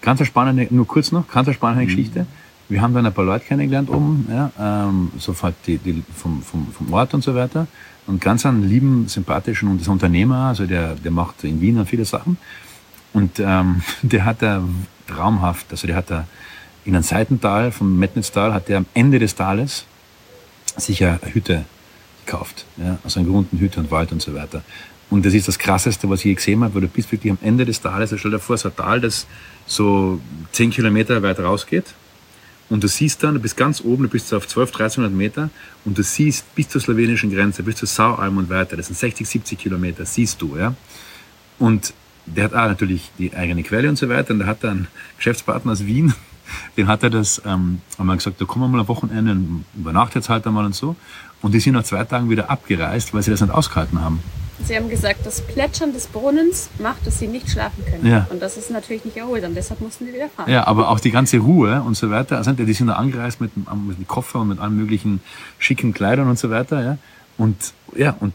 [0.00, 2.26] Ganz eine spannende, nur kurz noch, ganz eine spannende Geschichte.
[2.74, 6.66] Wir haben dann ein paar Leute kennengelernt oben, ja, ähm, sofort die, die vom, vom,
[6.72, 7.68] vom Ort und so weiter.
[8.08, 12.04] Und ganz einen lieben, sympathischen und das Unternehmer, also der, der macht in Wien viele
[12.04, 12.36] Sachen.
[13.12, 14.60] Und ähm, der hat da
[15.06, 16.26] traumhaft, also der hat da
[16.84, 19.84] in einem Seitental vom Metnitztal, hat der am Ende des Tales
[20.76, 21.64] sich eine Hütte
[22.26, 22.64] gekauft.
[22.76, 22.98] Ja?
[23.04, 24.64] Also einen runden Hütte und Wald und so weiter.
[25.10, 27.38] Und das ist das Krasseste, was ich je gesehen habe, weil du bist wirklich am
[27.40, 28.10] Ende des Tales.
[28.10, 29.28] Also stell dir vor, so ein Tal, das
[29.64, 30.18] so
[30.50, 31.94] 10 Kilometer weit rausgeht.
[32.70, 35.50] Und du siehst dann, du bist ganz oben, du bist auf 12, 1300 Meter
[35.84, 39.28] und du siehst bis zur slowenischen Grenze, bis zur Saualm und weiter, das sind 60,
[39.28, 40.74] 70 Kilometer, siehst du, ja.
[41.58, 41.92] Und
[42.26, 44.32] der hat auch natürlich die eigene Quelle und so weiter.
[44.32, 46.14] Und da hat er einen Geschäftspartner aus Wien,
[46.76, 49.64] den hat er das, ähm, haben wir gesagt, da kommen wir mal am Wochenende und
[49.76, 50.96] übernachtet jetzt halt einmal und so.
[51.42, 54.20] Und die sind nach zwei Tagen wieder abgereist, weil sie das nicht ausgehalten haben.
[54.62, 58.06] Sie haben gesagt, das Plätschern des Brunnens macht, dass sie nicht schlafen können.
[58.06, 58.26] Ja.
[58.30, 59.54] Und das ist natürlich nicht erholsam.
[59.54, 60.50] Deshalb mussten sie wieder fahren.
[60.50, 62.36] Ja, aber auch die ganze Ruhe und so weiter.
[62.36, 65.20] Also die sind da angereist mit, mit dem Koffer und mit allen möglichen
[65.58, 66.82] schicken Kleidern und so weiter.
[66.82, 66.98] Ja.
[67.36, 67.56] Und
[67.96, 68.32] ja, und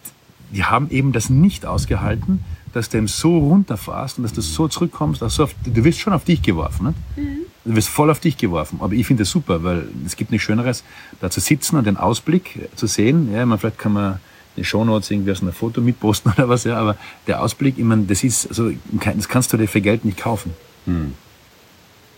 [0.52, 4.68] die haben eben das nicht ausgehalten, dass du eben so runterfährst und dass du so
[4.68, 5.24] zurückkommst.
[5.24, 6.88] Also auf, du wirst schon auf dich geworfen.
[7.16, 7.40] Nicht?
[7.66, 8.80] Du wirst voll auf dich geworfen.
[8.82, 10.84] Aber ich finde das super, weil es gibt nichts Schöneres,
[11.22, 13.34] da zu sitzen und den Ausblick zu sehen.
[13.34, 14.20] Ja, man, vielleicht kann man
[14.58, 18.04] den Shownotes irgendwie aus einem Foto mitposten oder was, ja, aber der Ausblick, ich meine,
[18.04, 20.54] das ist, also, das kannst du dir für Geld nicht kaufen.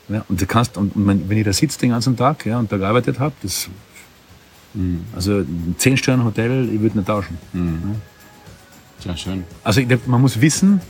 [0.10, 2.72] Ja, und du kannst, und wenn wenn ich da sitze den ganzen Tag, ja, und
[2.72, 3.70] da gearbeitet habe, das,
[5.16, 7.38] also, ein 10 Sterne Hotel, ich würde nicht tauschen.
[9.04, 9.44] Ja, schön.
[9.64, 10.82] Also, man muss wissen,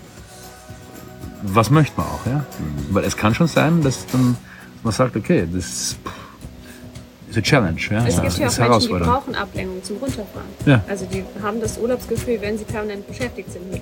[1.44, 2.46] was möchte man auch, ja.
[2.92, 4.38] Weil es kann schon sein, dass dann
[4.84, 5.98] man sagt, okay, das ist,
[7.32, 8.06] ist eine Challenge, ja.
[8.06, 10.48] Es ja, gibt ja ist auch Menschen, die brauchen Ablenkung zum Runterfahren.
[10.66, 10.84] Ja.
[10.88, 13.82] Also die haben das Urlaubsgefühl, wenn sie permanent beschäftigt sind mit,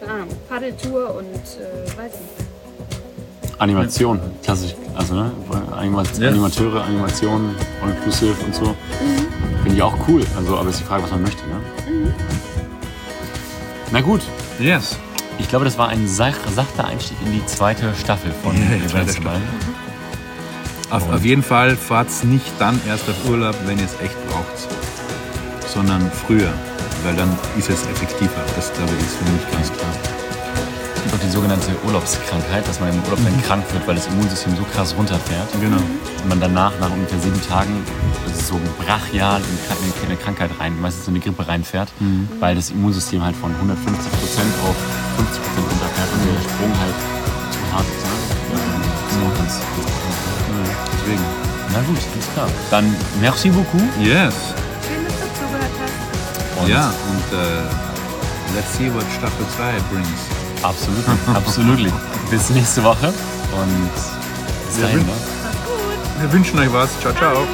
[0.00, 3.60] keine Ahnung, Paddeltour und äh, weiß ich nicht.
[3.60, 4.74] Animation, klassisch.
[4.96, 5.30] Also, ne?
[5.50, 5.76] Ja.
[5.76, 8.74] Animateure, Animation, All-Inclusive und so.
[9.62, 10.22] Finde ich auch cool.
[10.36, 12.12] Also, aber ist die Frage, was man möchte, ne?
[13.92, 14.22] Na gut,
[14.58, 14.98] Yes.
[15.38, 19.40] ich glaube, das war ein sach sachter Einstieg in die zweite Staffel von Ja, Mile.
[20.94, 24.68] Auf, auf jeden Fall fahrt's nicht dann erst auf Urlaub, wenn ihr es echt braucht,
[25.66, 26.52] sondern früher,
[27.02, 27.28] weil dann
[27.58, 28.30] ist es effektiver.
[28.54, 29.90] Das glaube ich ist für mich ganz klar.
[30.94, 34.06] Es gibt auch die sogenannte Urlaubskrankheit, dass man im Urlaub dann krank wird, weil das
[34.06, 35.48] Immunsystem so krass runterfährt.
[35.60, 35.78] Genau.
[35.78, 37.74] Und man danach, nach ungefähr sieben Tagen,
[38.28, 41.88] das ist so brachial in eine Krankheit rein, meistens so eine Grippe reinfährt,
[42.38, 44.76] weil das Immunsystem halt von 150 Prozent auf
[45.16, 46.94] 50 Prozent runterfährt und der Sprung halt
[47.50, 48.03] zu hart ist.
[49.20, 49.60] Das ganz
[50.92, 51.22] Deswegen.
[51.72, 52.48] Na gut, alles klar.
[52.70, 53.82] Dann merci beaucoup.
[53.98, 54.34] Yes.
[54.86, 56.62] Schön, dass du zugehört hast.
[56.62, 60.08] Und Ja, und äh, let's see what Staffel 2 brings.
[60.62, 61.92] Absolut, absolut.
[62.30, 63.90] Bis nächste Woche und
[64.66, 64.98] bis dahin.
[65.00, 65.12] Ne?
[66.20, 66.88] Wir wünschen euch was.
[67.00, 67.46] Ciao, ciao.